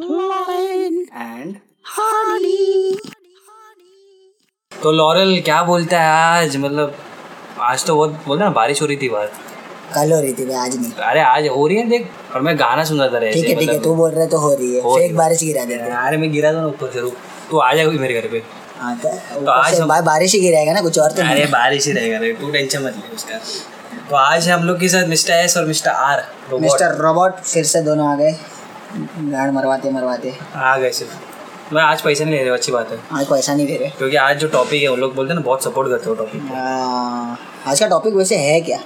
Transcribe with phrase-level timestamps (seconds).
[0.00, 1.54] And
[4.72, 6.56] तो lauryl क्या बोलता है आज?
[6.56, 6.94] मतलब
[7.60, 9.26] आज तो बहुत बोलते ना बारिश हो रही थी बाहर
[9.94, 12.84] कल हो रही थी आज नहीं। अरे आज हो रही है देख और मैं गाना
[12.84, 14.52] सुन रहा था रे ठीक है ठीक है मतलब- तू बोल रहा है तो हो
[14.54, 17.16] रही है। हो एक बारिश गिरा देते अरे मैं गिरा था ना ऊपर रुक
[17.50, 18.42] तू आ जाएगा मेरे घर पे।
[18.78, 22.18] हाँ तो आज हम- बारिश ही गिराएगा ना कुछ और तो अरे बारिश ही रहेगा
[22.18, 23.38] रे तू टेंशन मत ले उसका।
[24.10, 26.22] तो आज हम लोग के साथ मिस्टर एस और मिस्टर आर
[26.60, 28.32] मिस्टर रोबोट फिर से दोनों आ गए।
[28.96, 32.98] गाड़ मरवाते मरवाते। आ गए सिर्फ़। मैं आज पैसा नहीं ले रहे अच्छी बात है।
[33.12, 35.44] आज पैसा नहीं दे रहे। क्योंकि आज जो टॉपिक है उन लोग बोलते हैं ना
[35.46, 38.78] बहुत सपोर्ट करते हो टॉपिक हाँ, आज का टॉपिक वैसे है क्या?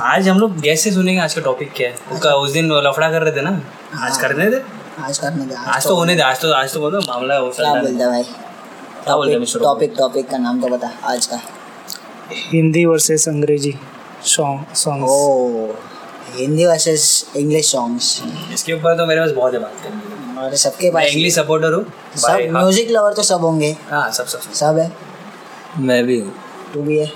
[0.00, 3.10] आज हम लोग गैस से सुनेंगे आज का टॉपिक क्या है। उसका उस दिन लफड़ा
[3.10, 3.60] कर रहे थे ना?
[4.00, 4.62] आज करने दे?
[4.98, 7.74] आज करने दे आज तो होने दे आज तो आज तो बोलो मामला हो क्या
[7.74, 8.22] बोलता है भाई?
[9.04, 11.40] क्या बोलते हैं मिस्टर टॉपिक टॉपिक का नाम तो बता आज का।
[12.52, 13.74] हिंदी वर्सेस अंग्रेज़ी
[14.24, 15.74] सॉन्ग सॉन्ग्स ओ
[16.34, 17.04] हिंदी वर्सेस
[17.36, 18.22] इंग्लिश सॉन्ग्स
[18.54, 21.84] इसके ऊपर तो मेरे पास बहुत है बात करने और सबके पास इंग्लिश सपोर्टर हूँ
[22.16, 24.90] सब हाँ, म्यूज़िक लवर तो सब होंगे। हाँ सब सब सब। है?
[25.78, 26.32] मैं भी हूँ।
[26.74, 27.10] तू भी है?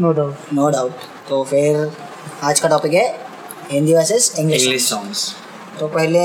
[0.00, 0.92] नो डाउट नो डाउट
[1.28, 1.90] तो फिर
[2.44, 3.06] आज का टॉपिक है
[3.70, 5.32] Hindi versus English English songs
[5.80, 6.20] तो पहले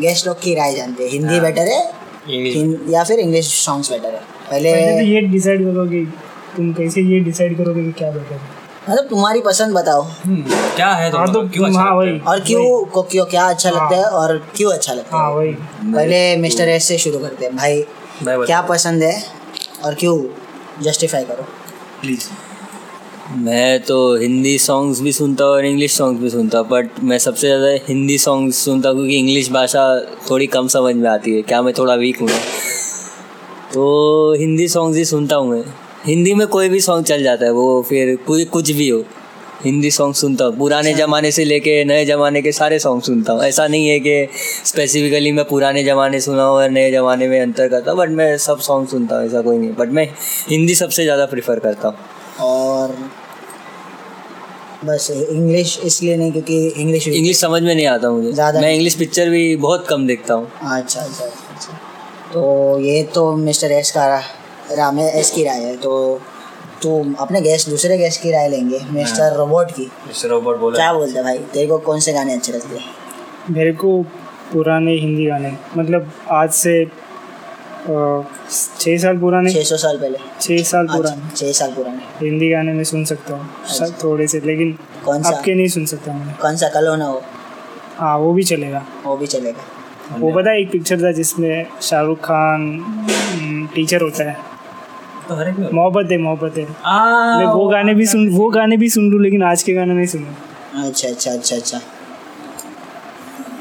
[0.00, 1.80] गेस्ट लोग की राय जानते हैं। हिंदी हाँ। बेटर है?
[2.28, 4.20] इंग्लिश या फिर इंग्लिश सॉन्ग्स बेटर है?
[4.50, 6.04] पहले पहले तो ये डिसाइड करोगे
[6.56, 8.55] तुम कैसे ये डिसाइड करोगे कि क्या बेटर है।
[8.88, 10.42] मतलब तुम्हारी पसंद बताओ। हम्म,
[10.76, 12.18] क्या है हाँ तो तो क्यों अच्छा हाँ लगता है?
[12.20, 15.28] और क्यों को क्यों क्या अच्छा हाँ। लगता है और क्यों अच्छा लगता हाँ?
[15.30, 15.52] है वही।
[15.92, 17.84] पहले मिस्टर एस से शुरू करते हैं। भाई
[18.22, 19.22] मैं क्या पसंद है
[19.84, 20.18] और क्यों
[20.82, 21.42] जस्टिफाई करो?
[22.00, 22.28] प्लीज़
[23.36, 27.18] मैं तो हिंदी सॉन्ग्स भी सुनता हूँ और इंग्लिश सॉन्ग्स भी सुनता हूँ बट मैं
[27.18, 29.82] सबसे ज़्यादा हिंदी सॉन्ग्स सुनता हूँ क्योंकि इंग्लिश भाषा
[30.30, 32.28] थोड़ी कम समझ में आती है। क्या मैं थोड़ा वीक हूँ?
[33.74, 35.64] तो हिंदी सॉन्ग्स ही सुनता हूँ मैं।
[36.06, 39.04] हिंदी में कोई भी सॉन्ग चल जाता है वो फिर कोई कुछ भी हो।
[39.64, 43.42] हिंदी सॉन्ग सुनता हूँ। पुराने ज़माने से लेके नए ज़माने के सारे सॉन्ग सुनता हूँ।
[43.44, 44.28] ऐसा नहीं है कि
[44.64, 48.36] स्पेसिफिकली मैं पुराने ज़माने सुना हूँ और नए ज़माने में अंतर करता हूँ बट मैं
[48.38, 50.08] सब सॉन्ग सुनता हूँ ऐसा कोई नहीं। बट मैं
[50.50, 51.96] हिंदी सबसे ज़्यादा प्रेफर करता हूँ।
[52.40, 52.96] और
[54.84, 58.94] बस इंग्लिश इसलिए नहीं क्योंकि इंग्लिश इंग्लिश समझ में नहीं आता मुझे। ज़्यादा मैं इंग्लिश
[58.94, 61.78] पिक्चर भी बहुत कम देखता हूँ। अच्छा अच्छा अच्छा
[62.32, 64.22] तो ये तो मिस्टर एस का
[64.72, 66.20] राम है एस की राय है तो
[66.82, 66.90] तो
[67.20, 71.22] अपने गेस्ट दूसरे गेस्ट की राय लेंगे मिस्टर रोबोट की। मिस्टर रोबोट बोला। क्या बोलते
[71.22, 71.38] भाई?
[71.38, 72.84] तेरे को कौन से गाने अच्छे लगते हैं?
[73.50, 74.00] मेरे को
[74.52, 76.84] पुराने हिंदी गाने मतलब आज से
[77.86, 82.50] छः साल पुराने। छः सौ साल पहले। छः साल पुराने। अच्छा, छः साल पुराने। हिंदी
[82.50, 84.72] गाने में सुन सकता हूँ सब थोड़े से लेकिन
[85.04, 85.36] कौन सा?
[85.36, 86.68] आपके नहीं सुन सकता मैं। कौन सा?
[86.68, 87.22] कल होना हो।
[87.98, 92.18] हाँ वो भी चलेगा। वो भी चलेगा। वो पता है एक पिक्चर था जिसमें शाहरुख
[92.18, 94.36] खान टीचर होता है।
[95.30, 99.42] मोहब्बत है मोहब्बत है। मैं वो गाने भी सुन वो गाने भी सुन लूँ लेकिन
[99.42, 100.34] आज के गाने नहीं सुनूँ।
[100.84, 101.78] अच्छा अच्छा अच्छा अच्छा।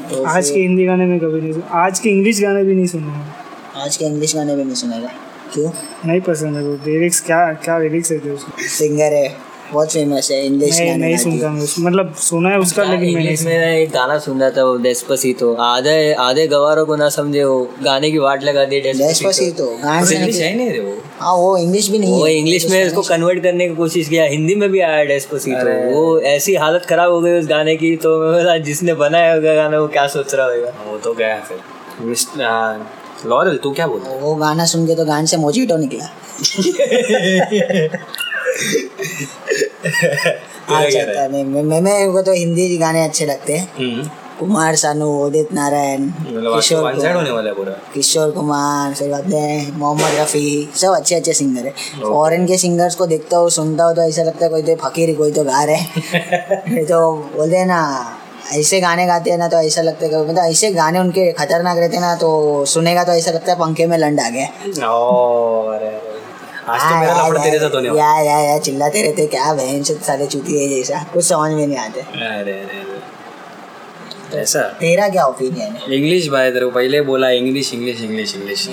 [0.10, 2.88] तो आज के हिंदी गाने में कभी नहीं सुन आज के इंग्लिश गाने भी नहीं
[2.88, 5.10] सुने। आज के इंग्लिश गाने भी नहीं सुनेगा।
[5.54, 5.72] क्यों?
[6.06, 9.28] नहीं पसंद है वो। लिरिक्स क्या क्या लिरिक्स है उसके सिंगर है।
[9.74, 13.00] बहुत फ़ेमस है इंग्लिश नहीं नहीं सुनता है। मैं उसको मतलब सुना है उसका लेकिन
[13.00, 15.96] मैंने इंग्लिश में एक गाना सुन रहा था वो डेस्पसीतो आधे
[16.26, 20.56] आधे गवारों को ना समझे वो गाने की वाट लगा दी डेस्पासितो गाने इंग्लिश है
[20.58, 23.76] नहीं रे वो। हाँ वो इंग्लिश भी नहीं वो इंग्लिश में उसको कन्वर्ट करने की
[23.76, 27.76] कोशिश किया हिंदी में भी आया डेस्पसीतो वो ऐसी हालत खराब हो गई उस गाने
[27.76, 28.12] की तो
[28.66, 30.72] जिसने बनाया होगा गाना वो क्या सोच रहा होगा?
[30.92, 31.58] वो तो गया फिर।
[32.08, 32.86] मिस्टर
[33.30, 36.10] लॉरल तू क्या बोलता वो गाना सुन के तो गान से मोजिटो निकला।
[41.32, 43.68] नहीं मैं मैं- मेरे को तो हिंदी गाने अच्छे लगते हैं।
[44.40, 47.34] कुमार सानू उदित नारायण मतलब किशोर कुमार। है
[47.94, 49.10] किशोर कुमार फिर
[49.78, 53.96] मोहम्मद रफ़ी सब अच्छे अच्छे सिंगर है। फॉरेन के सिंगर्स को देखता हूँ सुनता हूँ
[53.96, 57.66] तो ऐसा लगता है कोई तो फकीर कोई तो गा रहे हैं। तो बोलते हैं
[57.66, 57.82] ना
[58.54, 61.96] ऐसे गाने गाते हैं ना तो ऐसा लगता है मतलब ऐसे गाने उनके खतरनाक रहते
[61.96, 64.48] हैं ना तो सुनेगा तो ऐसा लगता है पंखे में लंड आ गया
[66.70, 69.84] आज तो मेरा लफड़ा तेरे साथ होने वाला। या या या चिल्लाते रहते क्या बहन
[69.84, 74.62] से साले चूती है जैसा कुछ समझ में नहीं आते। अरे अरे अरे। ऐसा?
[74.80, 75.96] तेरा क्या ओपिनियन है?
[75.96, 78.68] इंग्लिश भाई तेरे को पहले बोला इंग्लिश इंग्लिश इंग्लिश इंग्लिश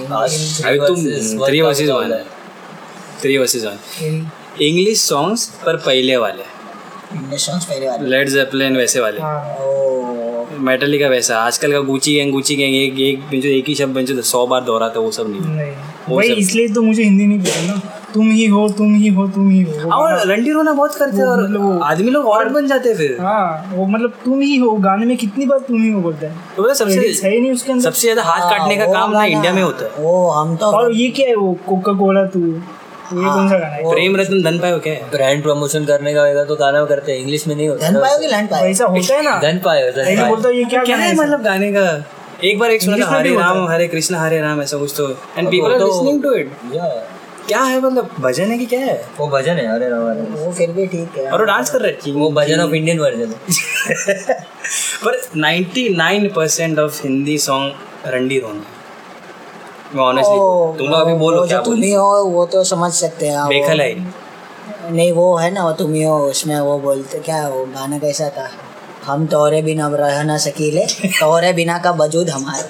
[0.64, 2.16] अभी तुम three versus one
[3.22, 4.30] three versus one
[4.62, 6.50] English songs पर पहले वाले।
[7.16, 9.18] इंग्लिश सॉन्ग्स पहले वाले। लेट जेपलिन वैसे वाले।
[10.62, 13.74] हाँ ओ मेटलिका वैसा आजकल का गुची गैंग गुची गैंग एक एक जो एक ही
[13.74, 15.72] शब्द बन जो सौ बार दोहराते वो सब नहीं नहीं।
[16.28, 17.80] सब- इसलिए तो मुझे हिंदी नहीं पसंद ना।
[18.14, 21.24] तुम ही हो तुम ही हो तुम ही हो। और रंडी रोना बहुत करते हैं
[21.24, 24.70] और मतलब आदमी लोग और बन जाते हैं फिर। हाँ वो मतलब तुम ही हो
[24.70, 27.34] गाने में कितनी बार तुम ही हो बोलता है। तो पता है Lyrics सबसे है
[27.34, 30.04] ही नहीं उसके अंदर सबसे ज़्यादा हाथ काटने का काम ना इंडिया में होता है।
[30.04, 32.40] ओ हम तो और ये क्या है वो कोका कोला तू?
[33.18, 33.82] ये कौन सा गाना है?
[33.90, 34.92] प्रेम रत्न धन पायो क्या?
[34.92, 38.00] है ब्रांड प्रमोशन करने का होगा तो गाना करते हैं इंग्लिश में नहीं होता। धन
[38.00, 40.64] पायो। कि लैंड पायो वैसा होता है ना। धन पाए धन ऐसे पाए बोलता ये
[40.64, 42.04] क्या क्या है मतलब गाने का?
[42.44, 45.50] एक बार एक सुना था हरे राम हरे कृष्ण हरे राम ऐसा कुछ तो। एंड
[45.50, 46.52] पीपल आर तो- लिसनिंग टू इट
[47.46, 49.04] क्या है मतलब भजन है कि क्या है?
[49.18, 51.80] वो भजन है अरे राम अरे वो फिर भी ठीक है। और वो डांस कर
[51.80, 54.46] रहे हैं वो भजन ऑफ़ इंडियन वर्जन है।
[55.06, 57.72] पर 99% ऑफ़ हिंदी सॉन्ग
[58.06, 58.62] रंडी रोन
[60.01, 62.63] ऑनेस्टली ओ, तुम लोग अभी बोलो वो क्या जो तुम बोलो ही हो वो तो
[62.65, 63.91] समझ सकते हैं वो- बेखल है
[64.91, 68.29] नहीं वो है ना वो तुम ही हो उसमें वो बोलते क्या वो गाना कैसा
[68.29, 68.49] था
[69.05, 72.67] हम तोरे बिना रह न सकीले तोरे बिना का वजूद हमारे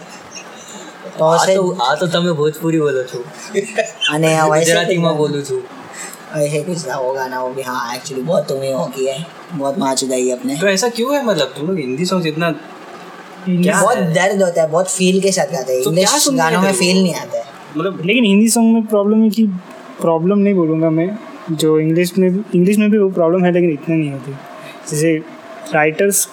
[1.20, 3.20] તો આ છે તો આ તો તમે ભોજપુરી બોલો છો
[4.14, 5.62] અને આ वैसे ગુજરાતીમાં બોલું છું
[6.38, 9.18] ऐसे कुछ था वो गाना वो भी हाँ एक्चुअली बहुत तुम ही हो की है
[9.54, 12.71] बहुत माँ चुदाई अपने तो ऐसा क्यों है मतलब तुम लोग हिंदी सॉन्ग इतना क्या
[13.49, 17.03] बहुत दर्द होता है बहुत फील के साथ गाते हैं। तो इंग्लिश गानों में फील
[17.03, 17.45] नहीं आता है।
[17.77, 19.47] मतलब लेकिन हिंदी सॉन्ग में प्रॉब्लम है कि
[20.01, 21.09] प्रॉब्लम नहीं बोलूँगा मैं।
[21.53, 24.33] जो इंग्लिश में भी इंग्लिश में भी वो प्रॉब्लम है लेकिन इतना नहीं होती।
[24.91, 25.17] जैसे
[25.75, 26.29] राइटर्स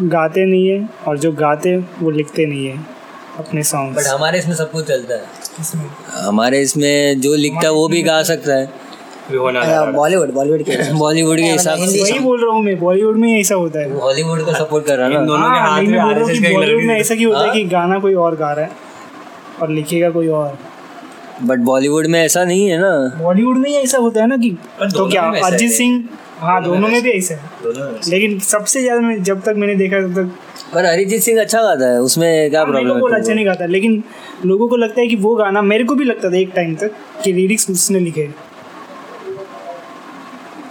[0.00, 2.78] गाते नहीं है और जो गाते वो लिखते नहीं है
[3.38, 7.88] अपने सॉन्ग बट हमारे इसमें सब कुछ चलता है। हमारे इसमें जो लिखता है वो
[7.88, 8.81] भी गा सकता है।
[9.32, 9.60] भी होना
[9.92, 13.28] बॉलीवुड बॉलीवुड के बॉलीवुड के हिसाब से। हिंदी वही बोल रहा हूँ मैं बॉलीवुड में
[13.38, 15.98] ऐसा होता है। हॉलीवुड का सपोर्ट कर रहा है ना। दोनों के हाँ, हाथ में
[15.98, 17.56] हूँ RSS कि बॉलीवुड में ऐसा क्यों होता है हाँ?
[17.56, 18.70] कि गाना कोई और गा रहा है
[19.62, 20.58] और लिखेगा कोई और।
[21.42, 22.90] बट बॉलीवुड में ऐसा नहीं है ना।
[23.22, 24.50] बॉलीवुड में ऐसा होता है ना कि
[24.96, 26.04] तो क्या अरिजीत सिंह?
[26.40, 30.14] हाँ दोनों में भी ऐसा है। लेकिन सबसे ज़्यादा मैं जब तक मैंने देखा तब
[30.14, 30.30] तक
[30.74, 34.02] पर अरिजीत सिंह अच्छा गाता है उसमें क्या प्रॉब्लम बोला है अच्छा नहीं गाता लेकिन
[34.46, 36.94] लोगों को लगता है कि वो गाना मेरे को भी लगता था एक टाइम तक
[37.24, 38.28] कि लिरिक्स उसने लिखे।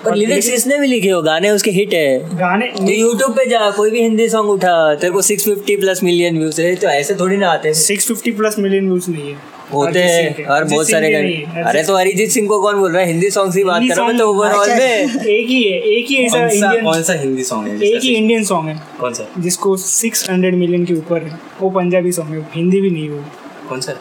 [0.05, 1.21] पर लिरिक्स इसने भी लिखे हो?
[1.21, 5.13] गाने उसके हिट है। गाने तो यूट्यूब पे जा कोई भी हिंदी सॉन्ग उठा तेरे
[5.13, 8.55] को 650 प्लस मिलियन व्यूज़ है। तो ऐसे थोड़ी ना आते हैं। Six fifty plus
[8.59, 12.61] million views नहीं है। होते हैं और बहुत सारे गाने। अरे तो अरिजीत सिंह को
[12.61, 13.07] कौन बोल रहा है?
[13.07, 16.05] हिंदी सॉन्ग की बात कर रहा हूँ तो ओवरऑल अच्छा, में। एक ही है एक
[16.09, 18.81] ही ऐसा कौन सा इंडियन कौन सा हिंदी सॉन्ग है एक ही इंडियन सॉन्ग है।
[18.99, 19.27] कौन सा?
[19.39, 23.23] जिसको 600 मिलियन के ऊपर है। वो पंजाबी सॉन्ग है। हिंदी भी नहीं है वो
[23.69, 23.93] कौन सा?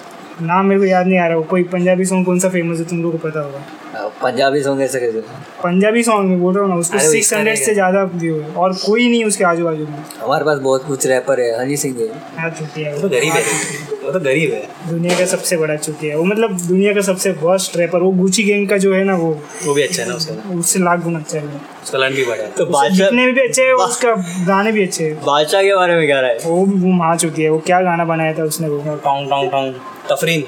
[0.43, 2.85] नाम मेरे को याद नहीं आ रहा वो कोई पंजाबी सॉन्ग कौन सा फ़ेमस है
[2.89, 5.21] तुम लोग को पता होगा। पंजाबी सॉन्ग ऐसे कैसे?
[5.63, 8.73] पंजाबी सॉन्ग में बोल रहा हूँ ना उसको सिक्स हंड्रेड से ज़्यादा व्यू है और
[8.77, 12.09] कोई नहीं उसके आजू बाजू में। हमारे पास बहुत कुछ रैपर है हनी सिंह है।
[12.39, 13.43] हाँ चुकी है। वो तो गरीब है।
[14.11, 17.31] वो तो गरीब है। दुनिया का सबसे बड़ा चुकी है। वो मतलब दुनिया का सबसे
[17.43, 19.31] वर्स्ट रैपर वो गुची गैंग का जो है ना वो
[19.67, 21.45] वो भी अच्छा है ना उसका। उससे लाख गुना अच्छा है।
[21.85, 24.15] उसका लर्न भी बड़ा है। तो जितने भी अच्छे हैं उसका
[24.47, 26.39] गाने भी अच्छे हैं। बादशाह के बारे में क्या रहा है?
[26.45, 28.69] वो वो माँ चुकी है। वो क्या गाना बनाया था उसने?
[28.69, 29.75] वो टोंग टोंग टोंग
[30.11, 30.45] तफरीन।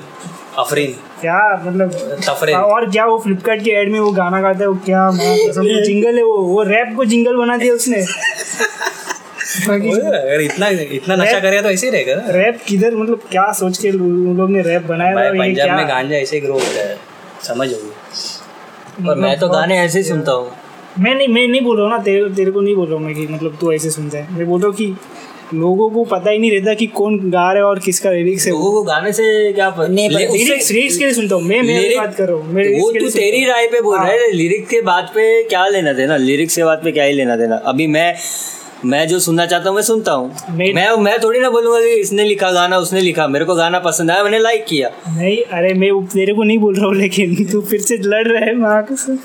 [0.58, 1.62] अफरीन। क्या?
[1.66, 1.92] मतलब
[2.28, 5.36] तफरीन। और क्या वो फ्लिपकार्ट के एड में वो गाना गाता है वो क्या माँ
[5.36, 6.36] कसम, वो जिंगल है वो?
[6.38, 8.04] वो रैप को जिंगल बना दिया उसने।
[9.68, 13.90] अगर इतना इतना नशा तो ऐसे ही रहेगा ना। रैप किधर मतलब क्या सोच के
[13.90, 16.96] उन लोग ने रैप बनाया भाई पंजाब में गांजा ऐसे ग्रो होता है
[17.42, 20.50] समझ होगी पर मैं तो गाने ऐसे ही सुनता हूँ।
[20.98, 23.04] मैं नहीं मैं नहीं बोल रहा हूँ ना तेरे तेरे को नहीं बोल रहा हूँ
[23.04, 24.94] मैं कि मतलब तू ऐसे सुनता है मैं बोल रहा हूँ कि
[25.54, 28.52] लोगों को पता ही नहीं रहता कि कौन गा रहा है और किसका लिरिक्स है।
[28.52, 31.98] लोगों को गाने से क्या पर लिरिक्स लिरिक्स के लिए सुनता हूँ। मैं मैं lyric-
[31.98, 34.80] बात कर रहा हूँ। वो तू तेरी राय पे बोल रहा हाँ। है लिरिक्स के
[34.82, 36.16] बात पे क्या लेना देना?
[36.16, 37.56] लिरिक्स के बात पे क्या ही लेना देना?
[37.66, 38.14] अभी मैं
[38.84, 42.24] मैं जो सुनना चाहता हूँ मैं सुनता हूँ। मैं- मैं थोड़ी ना बोलूँगा कि इसने
[42.24, 45.90] लिखा गाना उसने लिखा। मेरे को गाना पसंद आया मैंने लाइक किया। नहीं अरे मैं
[45.90, 48.82] वो तेरे को नहीं बोल रहा हूँ लेकिन तू फिर से लड़ रहा है माँ
[48.82, 49.18] कसम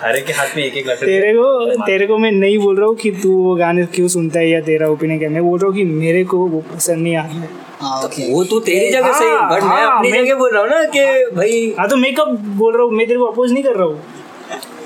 [0.00, 2.86] हर के हाथ में एक एक लटर तेरे को तेरे को मैं नहीं बोल रहा
[2.86, 5.68] हूँ कि तू वो गाने क्यों सुनता है या तेरा ओपिनियन क्या मैं बोल रहा
[5.68, 7.48] हूँ कि मेरे को वो पसंद नहीं आ रहा है।
[7.80, 10.62] हाँ ओके वो तू तेरी जगह सही हाँ, बट मैं हाँ, अपनी जगह बोल रहा
[10.62, 11.04] हूँ ना कि
[11.36, 13.86] भाई हाँ तो मैं कब बोल रहा हूँ मैं तेरे को अपोज नहीं कर रहा
[13.86, 14.02] हूँ।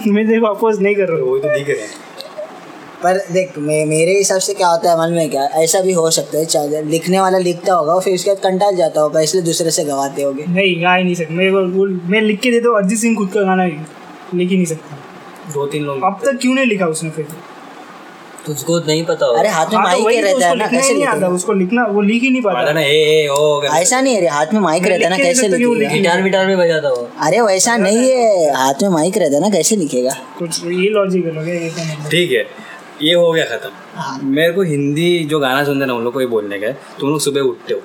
[0.06, 1.90] मैं तेरे को अपोज नहीं कर रहा हूँ। वो तो दिख रहे हैं।
[3.02, 6.10] पर देख मे, मेरे हिसाब से क्या होता है मन में क्या ऐसा भी हो
[6.10, 9.42] सकता है चाहे लिखने वाला लिखता होगा और फिर उसके बाद कंटाल जाता होगा इसलिए
[9.44, 12.50] दूसरे से गवाते होगे। नहीं गा ही नहीं सकता। मेरे को वो- मैं लिख के
[12.50, 13.72] देता हूँ अरिजीत सिंह खुद का गाना ही
[14.34, 14.98] लिख ही नहीं सकता।
[15.54, 17.26] दो तीन लोग अब तक क्यों नहीं लिखा उसने फिर?
[18.46, 21.04] तुझको नहीं पता अरे हाथ में हाँ, माइक ही तो रहता है ना कैसे नहीं
[21.04, 24.28] आता उसको लिखना वो लिख ही नहीं पाता। ना ए ए ओ ऐसा नहीं है
[24.28, 25.88] हाथ में माइक रहता है ना कैसे लिखेगा?
[25.94, 29.50] गिटार विटार में बजाता हो अरे वैसा नहीं है हाथ में माइक रहता है ना
[29.50, 30.14] कैसे लिखेगा?
[30.38, 31.70] कुछ ये हो ये तो नहीं
[32.10, 32.69] ठीक है।
[33.02, 36.20] ये हो गया खत्म। मेरे को हिंदी जो गाना सुनते हैं ना उन लोग को
[36.20, 37.80] ही बोलने का है तुम लोग सुबह उठते हो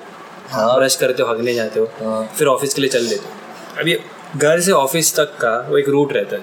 [0.78, 3.96] ब्रश करते हो हगने जाते हो हाँ। फिर ऑफ़िस के लिए चल देते हो। अभी
[4.36, 6.42] घर से ऑफ़िस तक का वो एक रूट रहता है।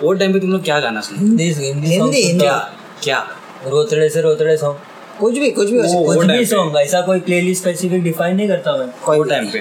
[0.00, 1.60] वो टाइम पे तुम लोग क्या गाना सुनते हो?
[1.60, 2.56] हिंदी हिंदी क्या?
[3.02, 3.18] क्या?
[3.66, 4.76] रोतड़े से रोतड़े सॉन्ग
[5.20, 8.72] कुछ भी कुछ भी हो कुछ भी सॉन्ग ऐसा कोई प्लेलिस्ट स्पेसिफिक डिफाइन नहीं करता
[8.76, 9.58] मैं। वो टाइम पे।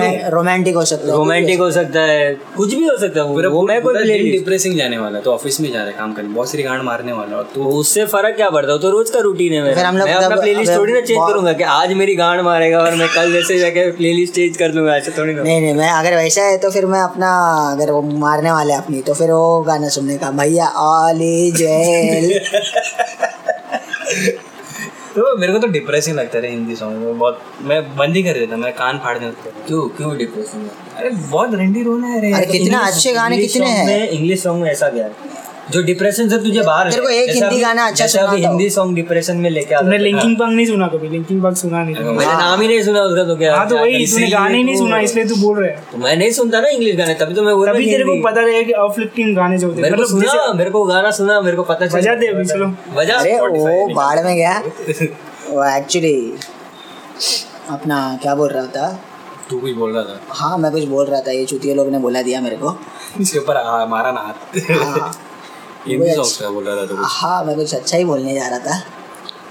[0.00, 3.62] है रोमांटिक हो सकता है रोमांटिक हो सकता है। कुछ भी हो सकता है वो।
[3.62, 6.50] मैं कोई प्लेलिस्ट डिप्रेसिंग जाने वाला तो ऑफ़िस में जा रहा है काम करने बहुत
[6.50, 8.78] सारी गांड मारने वाला और तो उससे फ़र्क क्या पड़ता है?
[8.78, 11.92] तो रोज का रूटीन है मेरा। मैं अपना प्लेलिस्ट थोड़ी ना चेंज करूँगा कि आज
[11.92, 15.42] मेरी गांड मारेगा और मैं कल जैसे जाके प्लेलिस्ट चेंज कर दूँगा ऐसे थोड़ी ना।
[15.42, 17.30] नहीं नहीं मैं अगर वैसा है तो फिर मैं अपना
[17.72, 22.40] अगर वो मारने वाले हैं अपनी तो फिर वो गाना सुनने का भैया ऑली जेल
[25.18, 28.32] तो मेरे को तो डिप्रेसिंग लगता है हिंदी सॉन्ग में बहुत मैं बंद ही कर
[28.32, 32.46] देता मैं कान फाड़ देता क्यों क्यों डिप्रेसिंग अरे बहुत रंडी रोना है रे अरे
[32.46, 34.08] कितना अच्छे गाने कितने हैं?
[34.08, 35.37] इंग्लिश सॉन्ग में ऐसा गया है?
[35.70, 38.94] जो डिप्रेशन से तुझे बाहर तेरे को एक हिंदी गाना अच्छा जैसे अभी हिंदी सॉन्ग
[38.94, 41.08] डिप्रेशन में लेके आता तुमने लिंकिंग पार्क नहीं सुना कभी?
[41.08, 43.78] लिंकिंग पार्क सुना नहीं तुमने। मैंने नाम ही नहीं सुना उसका तो क्या हाँ तो
[43.78, 46.30] वही तूने गाने ही नहीं तो- सुना इसलिए तू बोल रहा है। तो मैं नहीं
[46.30, 48.72] सुनता ना इंग्लिश गाने तभी तो मैं बोल रहा तभी तेरे को पता रहेगा कि
[48.72, 52.00] अपलिफ्टिंग गाने जो होते हैं। मतलब सुना मेरे को गाना सुना मेरे को पता चला।
[52.00, 54.58] बजा दे अभी, चलो। बजा। अरे वो बाढ़ में गया।
[55.50, 56.34] वो एक्चुअली
[57.70, 59.00] अपना क्या बोल रहा था?
[59.50, 61.98] तू कुछ बोल रहा था। हाँ मैं कुछ बोल रहा था। ये चुतिया लोग ने
[61.98, 62.78] बोला दिया मेरे को।
[63.20, 64.60] इसके ऊपर आ- मारा ना हाथ।
[67.04, 68.82] हाँ मैं कुछ अच्छा ही बोलने जा रहा था।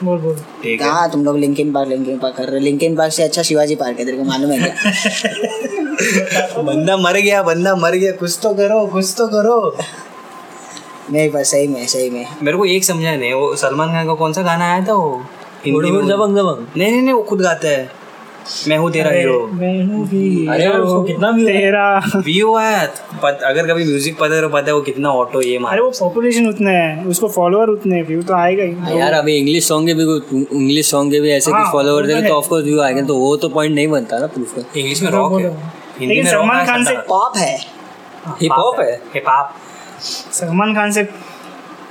[0.03, 0.35] बोल बोल।
[0.77, 3.99] कहा तुम लोग लिंकिन पार्क लिंकिन पार्क कर रहे लिंकिन पार्क से अच्छा शिवाजी पार्क
[3.99, 6.61] है तेरे को मालूम है क्या?
[6.63, 9.77] बंदा मर गया बंदा मर गया कुछ तो करो कुछ तो करो।
[11.11, 14.13] नहीं पर सही में सही में। मेरे को एक समझा नहीं वो सलमान खान का
[14.13, 15.23] कौन सा गाना आया था वो?
[15.65, 17.89] हिंदी में दबंग दबंग नहीं नहीं नहीं वो खुद गाता है।
[18.67, 20.03] मैं हूँ तेरा हीरो मैं हूँ
[20.49, 21.45] अरे उसको कितना है?
[21.47, 22.87] तेरा। व्यू है
[23.23, 25.89] पत, अगर कभी म्यूज़िक पता है तो पता है वो कितना ऑटो ये अरे वो
[25.99, 29.93] पॉपुलेशन उतने है उसको फॉलोअर उतने व्यू तो आएगा ही। यार अभी इंग्लिश सॉन्ग के
[29.93, 30.03] भी
[30.57, 32.79] इंग्लिश सॉन्ग के भी ऐसे हाँ, कुछ फॉलोवर वो तो थे तो ऑफ़ कोर्स व्यू
[32.81, 36.05] आएँगे तो वो तो पॉइंट नहीं बनता ना प्रूफ का। इंग्लिश में रॉक है। हिंदी
[36.05, 37.57] लेकिन में सलमान खान से पॉप है।
[38.41, 38.93] हिप हॉप है?
[39.13, 39.53] हिप हॉप
[40.33, 41.03] सलमान खान से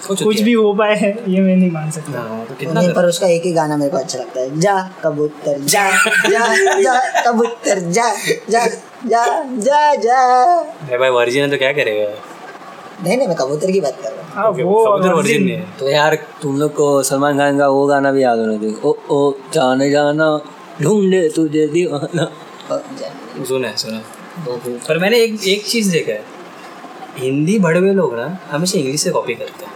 [0.08, 3.26] कुछ भी हो पाए है ये मैं नहीं मान सकता। तो कितना नहीं पर उसका
[3.28, 5.90] एक ही गाना मेरे को अच्छा लगता है। जा कबूतर जा
[6.28, 6.46] जा
[6.80, 6.94] जा
[7.26, 8.08] कबूतर जा
[8.50, 8.66] जा
[9.06, 9.24] जा
[9.60, 10.20] जा जा।
[10.62, 12.08] अरे भाई वर्जिन है तो क्या करेगा
[13.04, 15.78] नहीं नहीं मैं कबूतर की बात कर रहा हूँ। हाँ वो कबूतर वर्जिन वर्जिन है।
[15.78, 18.94] तो यार तुम लोग को सलमान खान का वो गाना भी याद होना चाहिए। ओ
[19.10, 20.28] ओ जाने जाना
[20.82, 22.30] ढूंढे तुझे दीवाना।
[23.48, 24.00] सुना है सुना
[24.88, 26.24] पर मैंने एक एक चीज़ देखा है।
[27.18, 29.72] हिंदी भड़वे लोग ना हमेशा इंग्लिश से कॉपी करते हैं।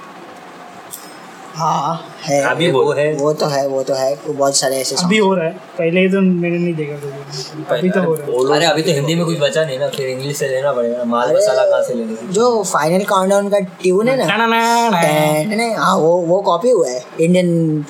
[1.61, 4.97] हाँ है। अभी वो है। वो तो है वो तो है। वो बहुत सारे ऐसे
[4.97, 8.67] अभी हो रहा है। पहले तो मैंने नहीं देखा अभी तो हो रहा है। अरे
[8.67, 11.65] अभी तो हिंदी में कुछ बचा नहीं ना फिर इंग्लिश से लेना पड़ेगा। माल मसाला
[11.65, 16.89] कहाँ से लेंगे जो फाइनल काउंटडाउन का ट्यून है ना। हाँ वो वो कॉपी हुआ
[16.89, 17.85] है इंडियन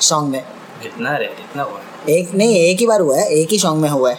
[0.00, 0.42] सॉन्ग में।
[0.82, 1.80] कितना रे कितना हुआ
[2.10, 4.18] एक नहीं एक ही बार हुआ है। एक ही सॉन्ग में हुआ है।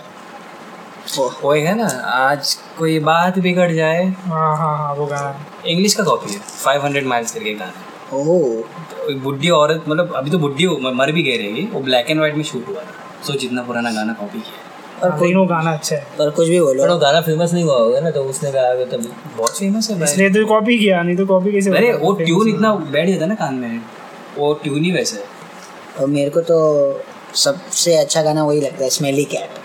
[1.18, 5.94] वो। वो है ना आज कोई बात बिगड़ जाए। हाँ हाँ हाँ वो गाना। इंग्लिश
[5.94, 7.84] का कॉपी है। फाइव हंड्रेड माइल्स करके गाना
[8.14, 8.64] ओह।
[9.10, 12.36] एक बुढ़ी औरत मतलब अभी तो बुढ़ी मर भी गई रहेगी। वो ब्लैक एंड व्हाइट
[12.36, 14.64] में शूट हुआ था। सो जितना पुराना गाना कॉपी किया
[15.04, 17.78] और तीनों गाना अच्छा है। पर कुछ भी बोलो। पर वो गाना फ़ेमस नहीं हुआ
[17.78, 21.02] होगा ना तो उसने गाया होगा तभी बहुत फ़ेमस है भाई। इसलिए तो कॉपी किया
[21.02, 23.82] नहीं तो कॉपी कैसे अरे वो ट्यून इतना बैठ जाता है ना कान में।
[24.38, 25.24] वो ट्यून ही वैसे है।
[26.00, 26.58] और मेरे को तो
[27.36, 29.64] सबसे अच्छा गाना वही लगता है smelly cat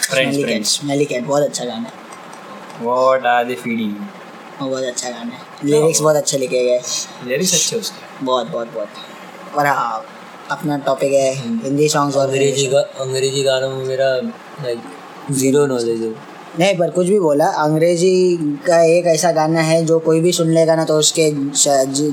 [0.00, 1.92] friends smelly cat friends smelly cat बहुत अच्छा गाना है।
[2.82, 3.94] व्हाट आर दे फीडिंग
[4.60, 6.80] बहुत अच्छा गाना है। लिरिक्स बहुत अच्छे लिखे गए।
[7.26, 10.04] लिरिक्स अच्छे उसके। बहुत बहुत बहुत। और हाँ
[10.50, 14.78] अपना टॉपिक है हिंदी सॉन्ग्स और अंग्रेज़ी गा अंग्रेज़ी गानों में मेरा लाइक
[15.32, 16.14] ज़ीरो नॉलेज है।
[16.58, 18.36] नहीं पर कुछ भी बोला अंग्रेज़ी
[18.66, 21.30] का एक ऐसा गाना है जो कोई भी सुन लेगा ना तो उसके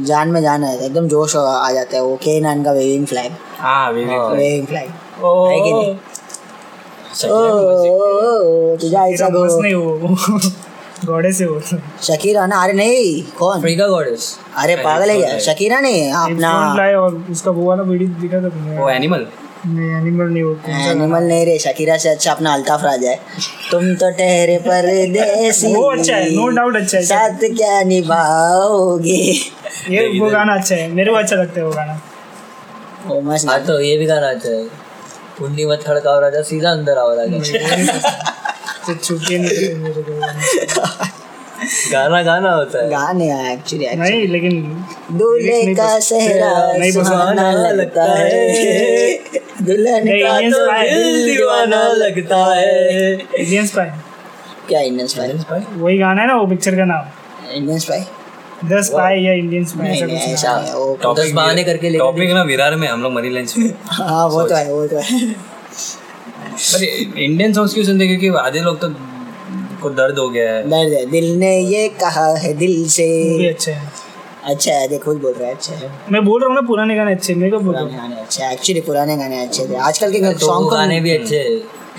[0.06, 3.32] जान में जान है एकदम जोश आ जाता है वो। के नान का वेविंग फ्लैग
[3.58, 5.96] हाँ हाँ। वेविंग फ्लैग ओ, है कि नहीं?
[7.26, 10.66] ओ, तुझा ऐसा तेरा गो बस नहीं
[11.06, 11.60] वो घोड़े से वो
[12.04, 12.62] शकीरा ना?
[12.64, 13.58] अरे नहीं कौन?
[13.58, 18.10] अफ्रीका गॉडेस अरे पागल है क्या शकीरा नहीं अपना लाए और उसका वो वाला वीडियो
[18.22, 19.26] दिखा था तुमने। वो एनिमल
[19.66, 20.52] नहीं एनिमल नहीं वो
[20.92, 23.20] एनिमल नहीं रे शकीरा से अच्छा अपना अल्ताफ राजा है।
[23.72, 29.22] तुम तो ठहरे परदेसी। वो अच्छा है, no doubt अच्छा है। साथ क्या निभाओगे?
[29.90, 32.02] ये वो गाना अच्छा है मेरे को अच्छा लगता है वो गाना।
[33.08, 34.64] वो मस्त हाँ तो ये भी गाना अच्छा है।
[35.38, 38.27] कुंडी मत खड़काओ राजा सीधा अंदर आओ राजा।
[38.88, 40.12] तो छुट्टी नहीं मेरे को
[41.92, 44.54] गाना गाना होता है। गाने एक्चुअली नहीं लेकिन
[45.12, 48.30] दूल्हे का सेहरा नहीं सुहाना लगता है।
[49.64, 53.90] दुल्हन का तो दिल दीवाना लगता है। इंडियन स्पाई
[54.68, 55.28] क्या इंडियन स्पाई
[55.74, 57.04] वही गाना है ना वो पिक्चर का नाम।
[57.52, 58.04] इंडियन स्पाई
[58.66, 62.32] द स्पाई या इंडियन स्पाई ऐसा कुछ ऐसा है। वो दस बहाने करके लेके टॉपिक
[62.34, 65.20] ना विरार में हम लोग मरी लाइन्स में हाँ वो तो है वो तो है।
[66.58, 68.90] इंडियन सॉन्ग्स क्यों सुनते क्योंकि आधे लोग तो
[69.82, 73.06] को दर्द हो गया है। दर्द है। दिल ने ये कहा है दिल से।
[73.50, 73.92] अच्छा है।
[74.44, 77.12] अच्छा है देखो बोल रहा है अच्छा है। मैं बोल रहा हूँ ना पुराने गाने
[77.12, 80.20] अच्छे मेरे को बोल रहा पुराने गाने अच्छे एक्चुअली पुराने गाने अच्छे थे। आजकल के
[80.20, 81.44] तो वो सॉन्ग गाने भी अच्छे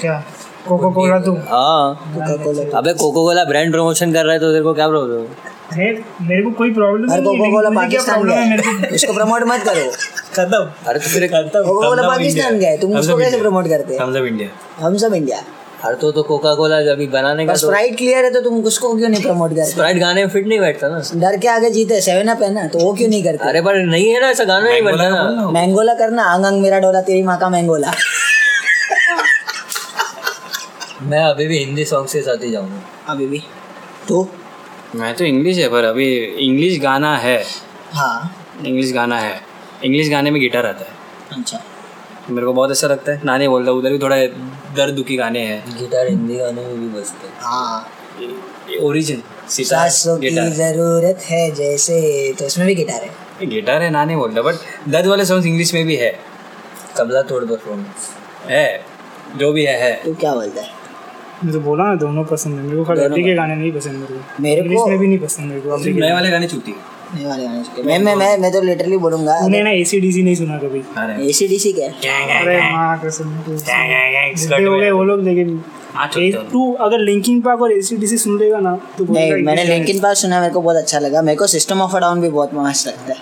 [0.00, 0.22] क्या?
[0.68, 4.64] कोको कोला तू। हाँ। को अबे कोको कोला ब्रांड प्रमोशन कर रहा है तो तेरे
[4.64, 5.26] को क्या प्रॉब्लम
[5.76, 9.90] मेरे मेरे को कोई प्रॉब्लम नहीं कोको कोला पाकिस्तान है को इसको प्रमोट मत करो।
[10.38, 10.64] खत्म.
[10.86, 14.48] अरे तो फिर कोको कोला पाकिस्तान गए तुम उसको कैसे प्रमोट करते हम सब इंडिया.
[14.78, 15.42] हम सब इंडिया.
[15.82, 18.94] हर तो तो कोका कोला अभी बनाने का तो स्प्राइट क्लियर है तो तुम उसको
[18.94, 19.70] क्यों नहीं प्रमोट करते?
[19.70, 22.66] स्प्राइट गाने में फिट नहीं बैठता ना। डर के आगे जीते सेवन अप है ना
[22.68, 23.48] तो वो क्यों नहीं करते?
[23.48, 26.78] अरे पर नहीं है ना ऐसा गाना नहीं बनता ना। मैंगोला करना आंग आंग मेरा
[26.78, 27.92] डोला तेरी माँ का मैंगोला
[31.02, 33.42] मैं अभी भी हिंदी सॉन्ग के साथ ही जाऊँगा। अभी भी।
[34.08, 34.28] तो?
[34.94, 36.06] मैं तो इंग्लिश है पर अभी
[36.46, 37.42] इंग्लिश गाना है।
[37.92, 38.16] हाँ।
[38.66, 39.40] इंग्लिश गाना है।
[39.84, 41.60] इंग्लिश गाने में गिटार आता है। अच्छा।
[42.30, 44.16] मेरे को बहुत अच्छा लगता है। नानी बोलता उधर भी थोड़ा
[44.76, 47.90] दर्द दुखी गाने हैं। गिटार हिंदी गाने में भी बजते हैं। हाँ।
[48.82, 52.00] ओरिजिन सासों की ज़रूरत है जैसे
[52.38, 54.54] तो इसमें भी गिटार है। गिटार है नानी बोलता बट
[54.88, 56.10] दर्द वाले सॉन्ग इंग्लिश में भी है।
[56.96, 58.08] तबला तोड़ परफॉर्मेंस
[58.46, 58.84] है
[59.36, 60.76] जो भी है है। तू क्या बोलता है?
[61.44, 64.14] मैं तो बोला ना दोनों पसंद है। मेरे को खाली के गाने नहीं पसंद मेरे
[64.14, 66.74] को। मेरे को में भी नहीं पसंद मेरे को नए वाले गाने चूती
[67.14, 70.34] नहीं वाले गाने सुनते। मैं मैं मैं मैं तो लिटरली बोलूँगा। तूने ना एसी नहीं
[70.34, 71.88] सुना कभी। अरे एसीडीसी क्या?
[72.40, 76.42] अरे माँ कसम तू स्कर्ट बुड्ढे हो गए वो लोग लेकिन हाँ, ए- चुपते हो।
[76.42, 79.66] तू। अगर लिंकिंग पार्क और एसी सुन लेगा ना तो नहीं मैंने ये क्या है?
[79.66, 82.28] लिंकिन पार्क सुना मेरे को बहुत अच्छा लगा। मेरे को सिस्टम ऑफ़ अ डाउन भी
[82.28, 83.18] बहुत मस्त लगता है।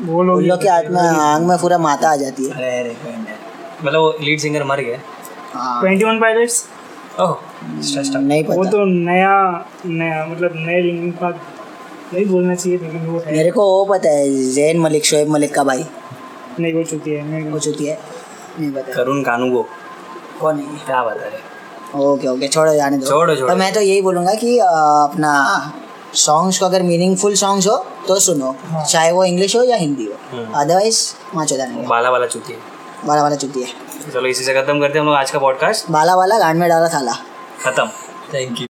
[0.00, 2.96] वो लोग के हाथ में आंग में पूरा माता आ जाती है। अरे अरे
[3.84, 4.98] मतलब वो लीड सिंगर मर गए
[5.54, 6.64] हाँ। ट्वेंटी वन पायलट्स
[7.20, 7.36] ओह
[8.18, 9.34] नहीं वो तो नया
[9.86, 11.40] नया मतलब नए पार्क
[12.14, 15.54] नहीं बोलना चाहिए लेकिन वो है। मेरे को वो पता है जैन मलिक शोएब मलिक
[15.54, 15.84] का भाई।
[16.60, 17.98] नहीं वो चुकी है मैं वो चुकी है।
[18.60, 19.64] नहीं पता। करुण कानूगो।
[20.40, 23.80] कौन है। क्या बता रहे ओके ओके छोड़ो जाने दो। छोड़ो, छोड़ो। तो मैं तो
[23.80, 25.32] यही बोलूँगा कि अपना
[26.14, 27.76] सॉन्ग्स को अगर मीनिंगफुल सॉन्ग्स हो
[28.08, 28.54] तो सुनो।
[28.90, 31.00] चाहे वो इंग्लिश हो या हिंदी हो। अदरवाइज़
[31.34, 32.58] वहाँ चौदह नहीं बाला वाला चूती है।
[33.06, 35.90] बाला वाला चुकी है। चलो इसी से खत्म करते हैं हम लोग आज का पॉडकास्ट
[35.90, 37.12] बाला बाला गांड में डाला थाला
[37.64, 37.88] खत्म।
[38.34, 38.66] Thank you